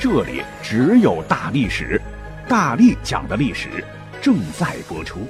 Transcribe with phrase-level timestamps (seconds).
[0.00, 2.00] 这里只有大历史，
[2.48, 3.84] 大力讲的历史
[4.22, 5.28] 正在播出。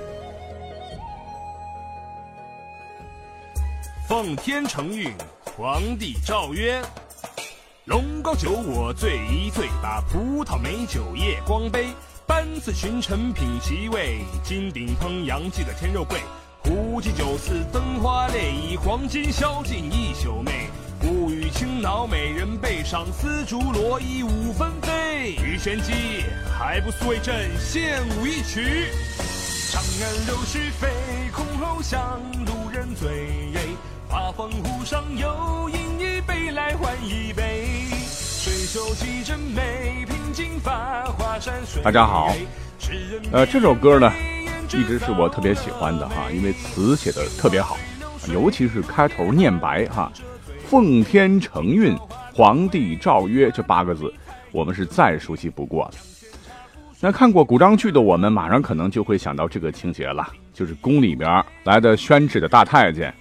[4.07, 5.13] 奉天承运，
[5.57, 6.81] 皇帝诏曰：
[7.87, 11.89] 龙高酒我醉一醉，把葡萄美酒夜光杯。
[12.25, 16.21] 班次群臣品其味，金鼎烹羊记的天肉桂。
[16.63, 20.60] 胡骑酒肆灯花泪，以黄金宵尽一宿寐。
[21.61, 25.37] 青脑美人背，上丝竹罗衣舞纷飞。
[25.45, 26.25] 鱼玄机，
[26.59, 28.87] 还不速为朕献舞一曲？
[29.71, 30.89] 长安柳絮飞，
[31.31, 33.53] 箜篌响，路人醉。
[34.09, 37.67] 八方湖上有饮一杯来换一杯。
[38.09, 41.83] 水袖几针眉，凭金发华山水。
[41.83, 42.35] 大家好，
[43.33, 44.11] 呃，这首歌呢，
[44.73, 47.77] 一直是我特别喜欢的哈，因为词写的特别好，
[48.33, 50.11] 尤其是开头念白哈。
[50.71, 51.97] 奉天承运，
[52.33, 54.15] 皇帝诏曰，这八个字，
[54.53, 55.91] 我们是再熟悉不过了。
[57.01, 63.13] 那看过古装剧的我们，马上可能就会想到这个情节了，就是宫里边来的宣旨的大太监，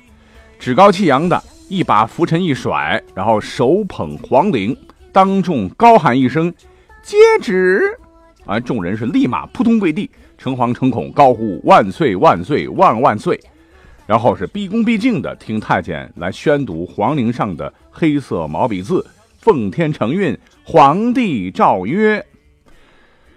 [0.59, 4.77] 趾高气扬的一把拂尘一甩，然后手捧皇绫，
[5.11, 6.53] 当众高喊一声
[7.01, 7.81] “接旨”，
[8.45, 13.41] 啊，众人是立马扑通跪地，诚惶诚恐，高呼“万岁万岁万万岁”。
[14.09, 19.05] 然后是毕恭毕敬的听太监来宣读皇陵上的黑色毛笔字
[19.37, 22.25] “奉天承运，皇帝诏曰”。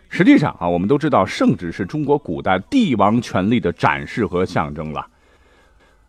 [0.08, 5.06] 实际上啊，我们都知道圣旨是中国古代帝王权力的展示和象征了。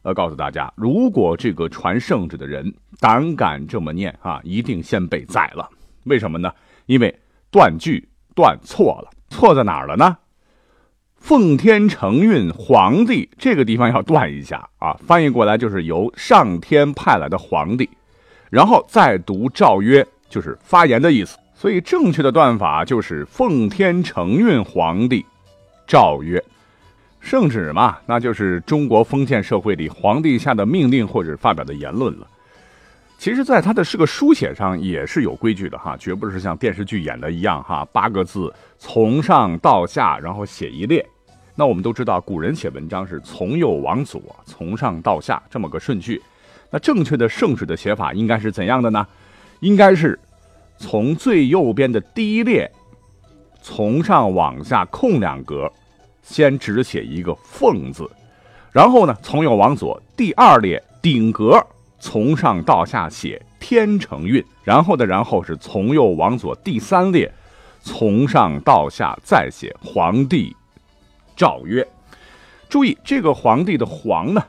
[0.03, 5.69] 呃，告诉大家，如果这个传圣旨的人胆敢这么念啊，一定先被宰了。
[6.05, 6.49] 为什么呢？
[6.85, 7.13] 因为
[7.51, 10.17] 断句断错了，错在哪儿了呢？
[11.23, 14.99] 奉天承运，皇帝这个地方要断一下啊！
[15.07, 17.89] 翻译过来就是由上天派来的皇帝，
[18.49, 21.37] 然后再读诏曰，就是发言的意思。
[21.55, 25.25] 所以正确的断法就是奉天承运，皇帝
[25.87, 26.43] 诏曰，
[27.21, 32.27] 圣旨嘛，那就是中国封建社会里皇帝下的命令或者发表的言论了。
[33.17, 41.05] 其实，在他的是个书写上也是有规矩的哈，绝不是像电视剧演的一样哈，八个字从上到下，然后写一列。
[41.55, 46.21] 那我们都知道，古人写文章是从右往左，从上到下这么个顺序。
[46.71, 49.05] 那正确的圣旨的写法应该是怎样的呢？
[49.59, 50.19] 应该是
[50.77, 52.71] 从最右边的第一列，
[53.61, 55.71] 从上往下空两格，
[56.23, 58.09] 先只写一个“奉”字，
[58.71, 61.63] 然后呢，从右往左第二列顶格，
[61.99, 67.31] 从上到下写“天承运”，然后的然后是从右往左第三列，
[67.79, 70.55] 从上到下再写“皇帝”。
[71.35, 71.87] 诏曰
[72.69, 74.43] ：“注意这个皇帝的‘皇’呢，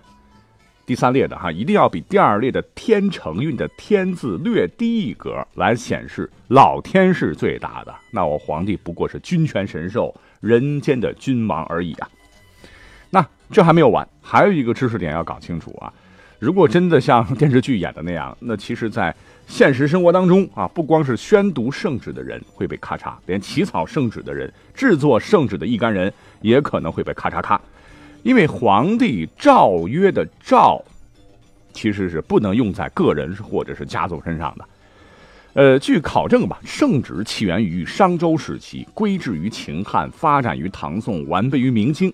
[0.86, 7.94] 第三列的哈，一定要比第二列的‘天承运’的‘天’字略低一格，来显示老天是最大的。
[8.10, 12.08] 那我皇帝不过是君权神授，人间的君王而已啊。
[13.10, 15.92] 那这还没有完，还有一个知识点要搞清楚啊。
[16.44, 19.14] 如果真的像电视剧演的那样，那其实，在
[19.46, 26.12] 现实生活当中啊，不光是宣读圣旨的人会被咔嚓，连起草圣旨的人、制作圣旨的一干人
[26.42, 27.58] 也可能会被咔嚓咔，
[28.22, 30.84] 因为皇帝诏约的诏，
[31.72, 34.64] 其实是不能用在个人或者是家族身上的。
[35.54, 42.12] 呃，据考证吧，圣旨起源于商周时期，规制于秦汉，发展于唐宋，完备于明清。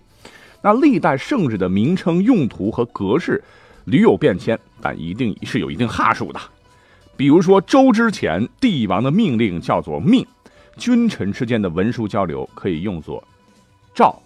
[0.62, 3.42] 那历代圣旨的名称、用途和格式
[3.90, 6.40] 屡有变迁，但一定是有一定哈数的。
[7.16, 10.26] 比如说，周之前，帝王的命令叫做命，
[10.76, 13.22] 君臣之间的文书交流可以用作
[13.94, 14.18] 诏。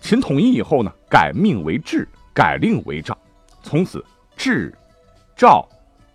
[0.00, 3.16] 秦统一以后呢，改命为制，改令为诏，
[3.62, 4.04] 从此
[4.36, 4.74] 制、
[5.36, 5.66] 诏、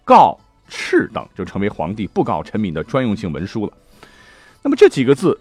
[0.04, 0.38] 告、
[0.70, 3.74] 敕等就成为皇帝布告臣民的专用性文书了。
[4.62, 5.40] 那么这几个字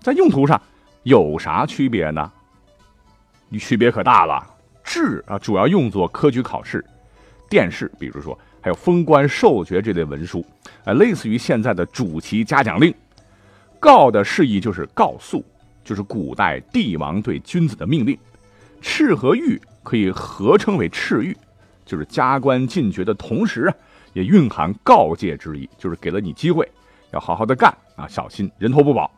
[0.00, 0.60] 在用途上
[1.02, 2.32] 有啥区别呢？
[3.58, 4.46] 区别可大了。
[4.88, 6.84] 制啊，主要用作科举考试、
[7.50, 8.36] 殿试，比如说。
[8.60, 10.44] 还有封官授爵这类文书，
[10.82, 12.92] 呃，类似于现在的主旗嘉奖令。
[13.78, 15.44] 告的释义就是告诉，
[15.84, 18.18] 就是古代帝王对君子的命令。
[18.82, 21.36] 敕和谕可以合称为敕谕，
[21.86, 23.74] 就是加官进爵的同时啊，
[24.12, 26.68] 也蕴含告诫之意，就是给了你机会，
[27.12, 29.08] 要好好的干啊，小心人头不保。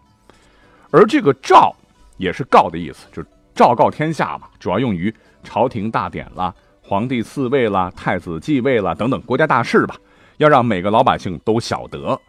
[0.91, 1.75] 而这个诏
[2.19, 9.97] 也是告的意思，就是昭告天下嘛，主要用于朝廷大典啦、皇帝嗣位啦、太子继位啦等等国家大事吧，
[10.39, 12.21] 要让每个老百姓都晓得。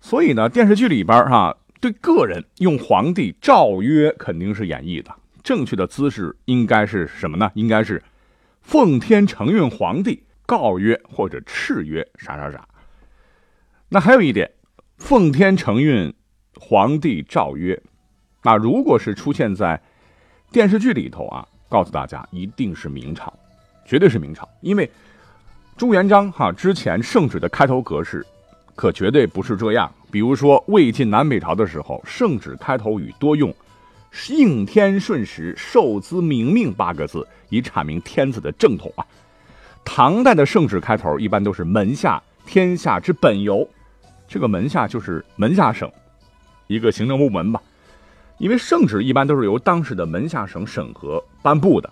[0.00, 5.10] 所以呢，电视剧里边哈，对个人用皇帝诏曰肯定是演绎的，
[5.42, 7.50] 正确的姿势应该是什么呢？
[7.54, 8.02] 应该是
[8.62, 12.66] 奉天承运皇帝告曰或者敕曰啥啥啥。
[13.88, 14.50] 那还有一点，
[14.98, 16.12] 奉天承运
[16.60, 17.80] 皇帝诏曰，
[18.42, 19.80] 那如果是出现在
[20.50, 23.32] 电视剧里头啊，告诉大家一定是明朝，
[23.84, 24.90] 绝对是明朝，因为
[25.76, 28.26] 朱元璋哈之前圣旨的开头格式。
[28.74, 29.90] 可绝对不是这样。
[30.10, 33.50] 比如说魏晋南北朝的时候，圣旨开头语多用
[34.28, 39.06] “应天顺时，受兹明命”八个字，以阐明天子的正统啊。
[39.82, 43.66] 唐代的圣旨开头一般都是“门下天下之本由”，
[44.28, 45.90] 这个门下就是门下省
[46.66, 47.62] 一个行政部门吧。
[48.38, 51.90] 因为圣旨一般都是由当时的门下省审核颁布的。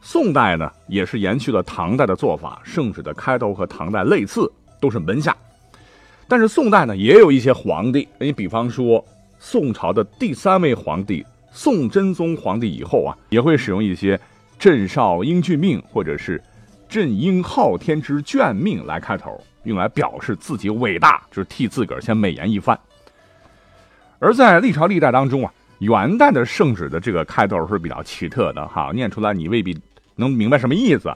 [0.00, 4.50] 宋代呢，也是延续了唐代的做法，圣旨的开头和唐代类似，
[4.80, 5.36] 都是门下。
[6.26, 9.04] 但是宋代呢，也有一些皇帝，你比方说
[9.38, 14.18] 宋朝的第三位皇帝宋真宗皇帝以后啊，也会使用一些
[14.58, 16.42] “朕少英俊命”或者是
[16.88, 22.76] “朕应昊天之眷命”来开头，用来表示自己伟大，就是替自个儿先美言一番。
[24.18, 25.52] 而在历朝历代当中啊，
[25.86, 29.78] 元代的圣旨的这个开头是比较奇特的哈，念出来你未必
[30.16, 31.12] 能明白什么意思。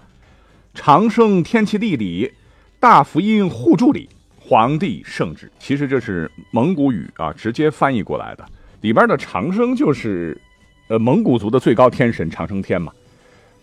[0.74, 2.32] 长生天齐地理，
[2.80, 4.08] 大福音护助理。
[4.38, 8.44] 皇帝圣旨，其实这是蒙古语啊，直接翻译过来的。
[8.80, 10.40] 里边的长生就是，
[10.86, 12.92] 呃，蒙古族的最高天神长生天嘛。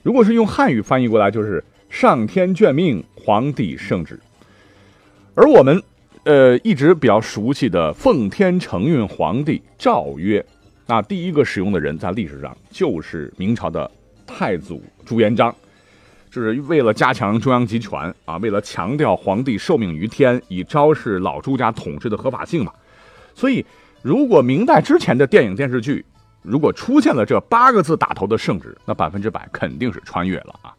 [0.01, 4.19] 如果是用汉语翻译过来，就是上天眷命，皇帝圣旨。
[5.35, 5.81] 而我们，
[6.25, 10.45] 呃，一直比较熟悉的奉天承运皇帝诏曰，
[10.85, 13.89] 那第一个使用的人在历史上就是明朝的
[14.25, 15.53] 太祖朱元璋。
[16.29, 22.73] 就是为了加强中央集权啊，为了强调皇帝受命于天，以昭示老朱家统治的合法性嘛。
[23.35, 23.63] 所以，
[24.01, 26.03] 如果明代之前的电影电视剧
[26.41, 30.73] 如果出现了这八个字打头的圣旨，那百分之百肯定是穿越了啊。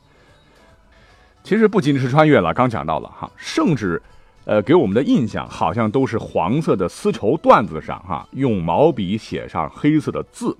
[1.44, 4.02] 其实不仅是穿越了，刚讲到了哈，圣旨，
[4.44, 10.56] 呃，给我们的印象好像都是黄色的丝绸缎子上哈，用毛笔写上黑色的字。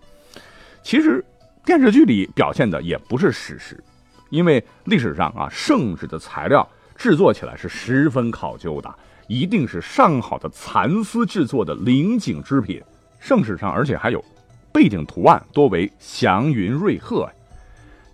[0.83, 1.25] 其实
[1.65, 3.83] 电视剧里表现的也不是史实。
[4.31, 6.67] 因为历史上啊，圣旨的材料
[6.97, 8.93] 制作起来是十分考究的，
[9.29, 12.83] 一定是上好的蚕丝制作的灵景织品。
[13.21, 14.25] 圣旨上而且还有
[14.73, 17.31] 背景图案，多为祥云瑞鹤。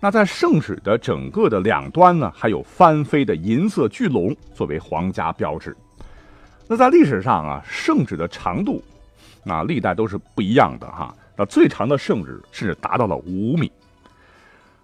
[0.03, 5.77] 那在圣旨的整个的两端呢，还有翻飞的银色巨龙作为皇家标志。
[6.67, 8.83] 那在历史上啊，圣旨的长度，
[9.43, 11.15] 那历代都是不一样的哈。
[11.37, 13.71] 那最长的圣旨是达到了五米。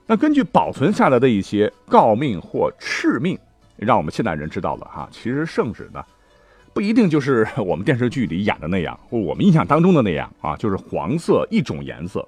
[0.05, 3.35] 那根据保存下来的一些诰命或敕命，
[3.75, 6.05] 让我们现代人知道了哈，其实圣旨呢，
[6.73, 12.23] 不一定就是我们电视剧里演的那样，或我们印象当中的那样啊，就是黄色一种颜色。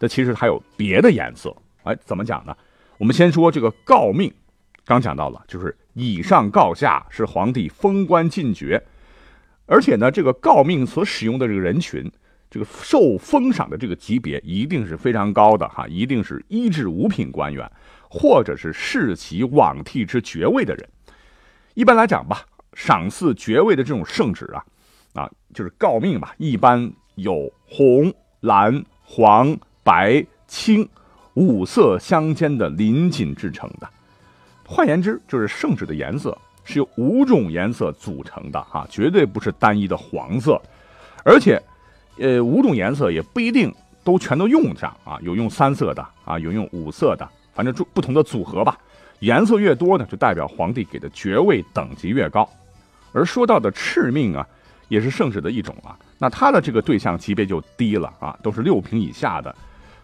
[0.00, 1.54] 那其实还有别的颜色，
[1.88, 2.56] 哎，怎么讲呢？
[2.98, 4.32] 我们先说这个诰命，
[4.84, 8.82] 刚讲到了，就是以上告下是皇帝封官进爵，
[9.66, 12.10] 而且呢，这个诰命所使用的这个人群。
[12.50, 17.70] 这个受封赏的这个级别一定是非常高的哈，一定是一至五品官员，
[18.08, 20.88] 或者是世袭罔替之爵位的人。
[21.74, 24.64] 一般来讲吧，赏赐爵位的这种圣旨啊，
[25.12, 28.10] 啊，就是诰命吧，一般有红、
[28.40, 30.88] 蓝、黄、白、青
[31.38, 33.88] 五色相间的鳞锦制成的。
[34.66, 40.60] 换言之，就是圣旨的颜色是由五种颜色组成的啊，绝对不是单一的黄色，
[41.24, 41.62] 而且。
[42.20, 48.76] 呃，五种颜色也不一定都全都用上啊，有用三色的啊，有用五色的，反正就不同的组合吧。
[49.20, 52.48] 颜色越多呢，就代表皇帝给的爵位等级越高。
[53.12, 54.44] 而说到的敕命啊，
[54.88, 59.54] 也是圣旨的一种啊，那他的这个对象级别就低了啊，都是六品以下的。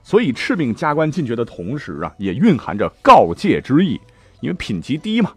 [0.04, 3.98] 所以敕命加官进爵的同时啊，也蕴含着告诫之意，
[4.40, 5.32] 因为品级低嘛，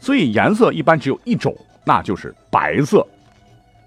[0.00, 3.06] 所以颜色一般只有一种，那就是白色。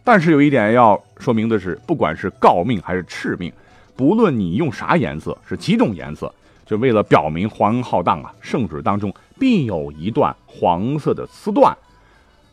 [0.06, 3.52] 但是有一点要说明的是，不管是诰命还是敕命，
[3.96, 6.34] 不论你用啥颜色，是几种颜色，
[6.66, 11.76] 就为了表明皇恩浩荡啊，圣旨当中必有一段黄色的丝缎，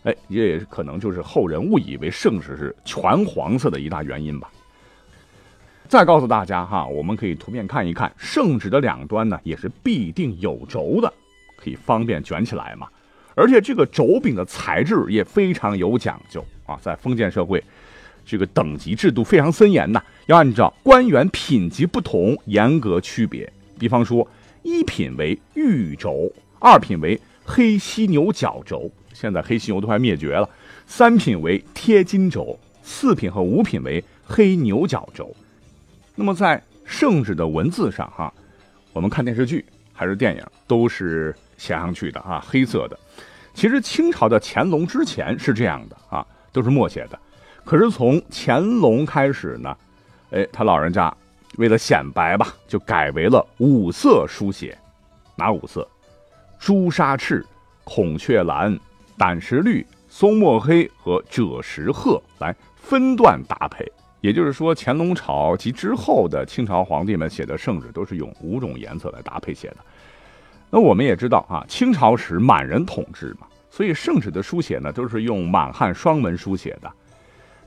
[0.03, 4.51] 哎，这也可能就是后人误以为圣旨是全黄色的一大原因吧。
[5.89, 11.11] 再告诉大家哈，我们可以图片看一看，圣旨的两端呢也是必定有轴的，
[11.57, 12.87] 可以方便卷起来嘛。
[13.35, 17.63] 而且这个轴柄的材质也非常有讲究啊，在封建社会，
[18.27, 23.51] 这个等级制度非常森严呐，要按照官员品级不同严格区别。
[23.79, 24.29] 比方说，
[24.63, 30.47] 一品为玉轴，二品为黑犀牛角轴，现在黑犀牛都快灭绝了；
[30.87, 35.35] 三品为贴金轴，四品和五品为黑牛角轴。
[36.21, 38.35] 那么在圣旨的文字上，哈，
[38.93, 42.99] 我们看电视剧还是电影，都是写上去的啊，黑色的。
[43.55, 47.17] 其实清朝的乾隆之前是这样的啊，都是默写的。
[47.65, 49.77] 可是从乾隆开始呢，
[50.33, 51.17] 哎，他老人家
[51.57, 54.77] 为了显白吧，就改为了五色书写。
[55.37, 55.89] 哪五色？
[56.59, 57.47] 朱砂赤、
[57.85, 58.77] 孔雀蓝、
[59.17, 63.87] 胆石绿、松墨黑和赭石褐来分段搭配。
[64.21, 69.77] 也就是说，乾隆朝及之后的清朝皇帝们写的圣旨都是用五种颜色来搭配写的。
[70.71, 76.91] 那我们也知道啊，清朝时满人统治嘛，所以圣旨的书写呢都是用满汉双文书写的。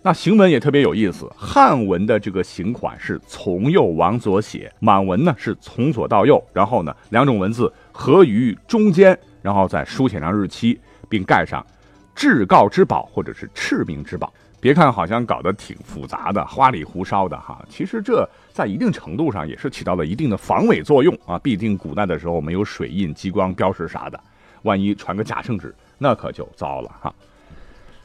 [0.04, 11.66] 那行文也特别有意思，汉文的这个行款是从右往左写，满文呢是从左到右，然后呢两种文字合于中间，然后再书写上日期，并盖上
[12.14, 14.34] “至告之宝”或者是“敕命之宝”。
[14.62, 21.38] 别看好像搞得挺复杂的、花里胡哨的哈，其实这在一定程度上也是起到了一定的防伪作用啊。
[21.40, 24.20] 毕竟古代的时候没有水印、激光标识啥的，
[24.62, 27.14] 万一传个假圣旨，那可就糟了哈。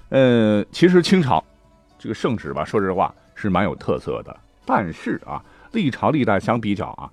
[0.08, 1.44] 呃，其实清朝
[1.98, 4.34] 这个圣旨吧，说实话是蛮有特色的，
[4.64, 7.10] 但是啊，历朝历代相比较啊，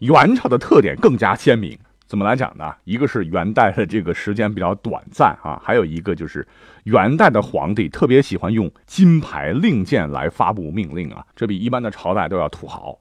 [0.00, 1.78] 元朝的特点更加鲜明。
[2.12, 2.76] 怎么来讲呢？
[2.84, 6.46] 一个是元代的这个时间比较短暂啊，还有一个就是
[6.84, 12.98] 元代的皇帝特别喜欢用金牌令箭来发布命令啊，这比一般的朝代都要土豪。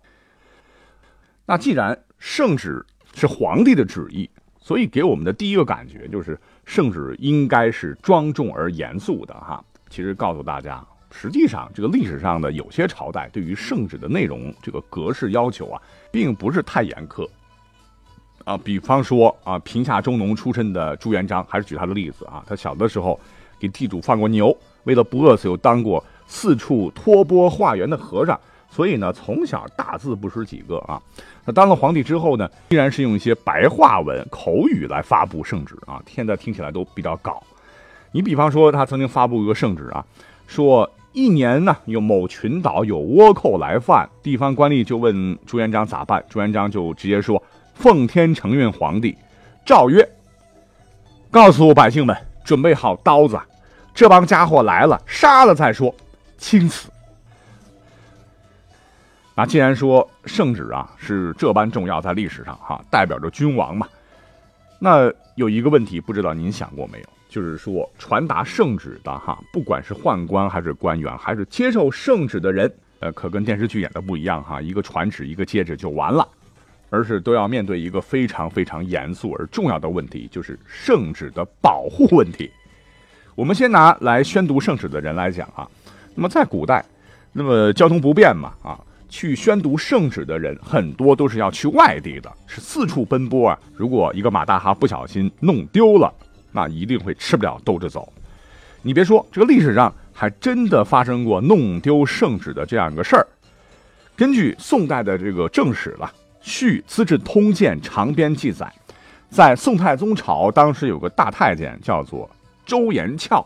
[1.45, 4.29] 那既然圣旨是皇帝的旨意，
[4.61, 9.61] 所以给我们的第一个感觉就是圣旨应该是庄重而严肃的哈。
[9.89, 15.81] 其实告诉大家，实际上这个历史上的有些朝代对于圣旨的内容这个格式要求啊，
[16.13, 17.27] 并不是太严苛。
[18.43, 22.43] 啊，比方说啊，贫下中农出身的朱元璋，还是举他的例子啊。
[22.47, 23.19] 他小的时候
[23.59, 31.01] 给地主放过牛，为了不饿死，又当过四处托钵化缘的和尚，所以呢，从小大字不识几个啊。
[31.45, 37.41] 那当了皇帝之后呢，依然是用一些白话文口语来发布圣旨啊，现在听起来都比较搞。
[38.11, 40.03] 你比方说，他曾经发布一个圣旨啊，
[40.47, 47.41] 说一年呢有某群岛有倭寇来犯，地方官吏就问朱元璋咋办，朱元璋就直接说。
[47.81, 49.17] 奉天承运皇帝
[49.65, 50.07] 诏曰
[51.31, 53.39] ：“告诉百姓们，准备好刀子，
[53.91, 55.93] 这帮家伙来了，杀了再说，
[56.37, 56.91] 轻死。”
[59.33, 63.87] 那既然说圣旨啊是这般重要，在历史上哈代表着君王嘛，
[64.77, 67.05] 那有一个问题，不知道您想过没有？
[67.29, 76.27] 就是说传达圣旨的哈，不管是宦官还是官员，还是接受圣旨的人，呃，可跟电视剧演的不一样哈，一个传旨，一个接旨就完了。
[76.91, 82.51] 而是都要面对一个非常非常严肃而重要的问题，就是圣旨的保护问题。
[83.33, 85.65] 我们先拿来宣读圣旨的人来讲啊，
[86.13, 86.83] 那么在古代，
[87.31, 93.57] 那么交通不便嘛啊，去宣读圣旨的人很多都是要去外地的，是四处奔波啊。
[93.73, 96.13] 如果一个马大哈不小心弄丢了，
[96.51, 98.11] 那一定会吃不了兜着走。
[98.81, 103.25] 你别说，这个历史上还真的发生过弄丢圣旨的这样一个事儿。
[104.17, 106.05] 根据宋代的这个正史了。
[106.41, 108.71] 《续资治通鉴长编》记载，
[109.29, 112.29] 在宋太宗朝，当时有个大太监叫做
[112.65, 113.45] 周延翘，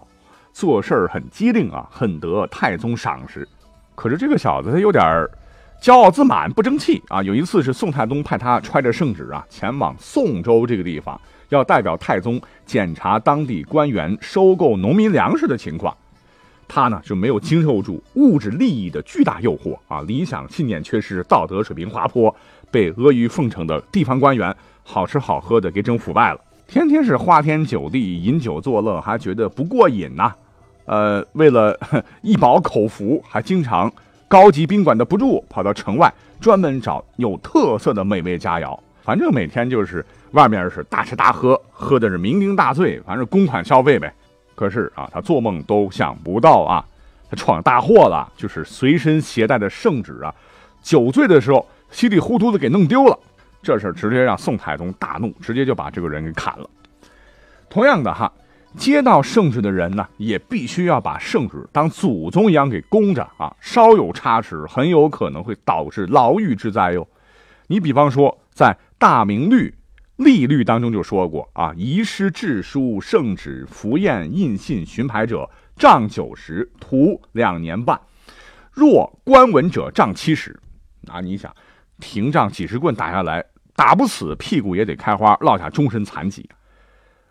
[0.54, 3.48] 做事儿很机灵啊，很得太宗赏识。
[3.94, 5.04] 可是这个小子他有点
[5.82, 7.22] 骄傲自满，不争气啊。
[7.22, 15.96] 有一次是宋太宗派他揣着圣旨啊，前往宋州这个地方，要代表太宗检查当地官员收购农民粮食的情况。
[16.68, 22.36] 他呢就没有经受住物质利益的巨大诱惑啊，理想信念缺失，道德水平滑坡。
[22.72, 24.54] 被阿谀奉承的地方官员，
[24.84, 30.34] 好吃好喝的给整腐败了，天天是花天酒地、饮酒作乐，还觉得不过瘾呐。
[30.86, 31.80] 呃，为了
[32.22, 33.90] 一饱口福，还经常
[34.28, 38.78] 高级宾馆的不住，跑到城外专门找有特色的美味佳肴。
[39.02, 44.14] 反正每天就是外面是大吃大喝，喝的是酩酊大醉，反正公款消费呗。
[44.56, 46.86] 可是啊，他做梦都想不到啊，
[47.30, 50.34] 他闯大祸了，就是随身携带的圣旨啊，
[50.82, 51.68] 酒醉的时候。
[51.92, 53.18] 稀里糊涂的给弄丢了，
[53.62, 56.70] 这事直接让宋太宗大怒，直接就把这个人给砍了。
[57.70, 58.30] 同样的哈，
[58.76, 67.08] 接到圣旨的人呢，也必须要把圣旨当祖宗一样给供着啊，稍有差池，很有可能会导致牢狱之灾哟。
[67.68, 69.74] 你比方说，在《大明律
[70.18, 78.00] 历律》当中就说过啊，遗失制书、圣旨、符砚、印信、巡牌者，杖九十，徒两年半。
[78.72, 80.58] 若官文者杖七十，
[81.08, 81.54] 啊，你想，
[82.00, 83.44] 廷杖几十棍打下来，
[83.76, 86.50] 打不死，屁股也得开花，落下终身残疾。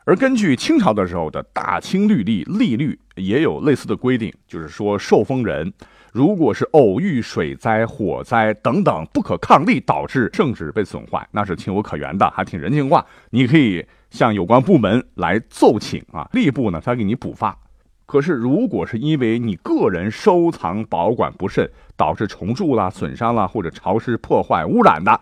[0.04, 5.72] 而根据清朝的时候的大清律例历律，也有类似的规定，就是说受封人
[6.14, 13.04] 如果是偶遇水灾、火灾等等不可抗力导致圣旨被损坏，那是情有可原的，还挺人性化。
[13.30, 17.58] 你可以向有关部门来奏请啊，吏部呢他给你补发。
[18.06, 25.20] 可是，如果是因为你个人收藏保管不慎，导致虫蛀啦、损伤啦，或者潮湿破坏、污染的，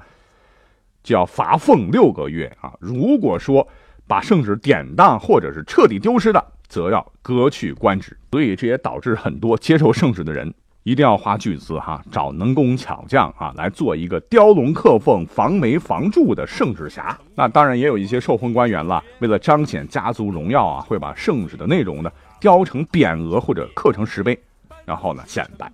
[1.02, 2.75] 就要罚俸六个月啊。
[2.78, 3.66] 如果说
[4.06, 8.14] 把圣旨典当或者是彻底丢失的，则要革去官职。
[8.30, 10.52] 所以，这也导致很多接受圣旨的人
[10.84, 17.14] 一定要花巨资哈，找能工巧匠啊来做一个雕龙刻凤、防霉防蛀的圣旨匣。
[17.34, 22.10] 那当然也有一些受封官员了，为了彰显家族荣耀啊，会把圣旨的内容呢。
[22.40, 24.36] 雕成匾额或者刻成石碑，
[24.84, 25.70] 然后呢显摆。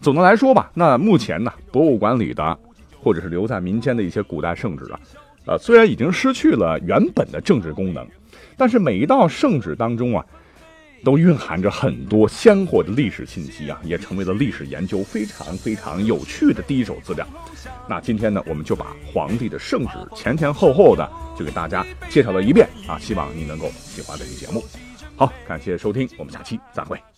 [0.00, 2.56] 总的来说吧，那目前呢，博物馆里的
[3.02, 5.00] 或者是留在民间的一些古代圣旨啊，
[5.46, 8.06] 呃，虽然已经失去了原本的政治功能，
[8.56, 10.24] 但是每一道圣旨当中啊，
[11.04, 17.26] 都蕴含着很多鲜活的历史信息啊，也成为了历史研究非常非常有趣的第一手资料。
[17.88, 21.08] 那今天呢，我们就把皇帝的圣旨前前后后的
[21.38, 24.64] 就给大家介绍了一遍啊，希望你能够喜欢这期节目。
[25.14, 27.13] 好，感谢收听，我们下期再会。